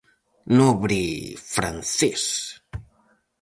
Nobre 0.59 0.97
francés. 1.51 2.25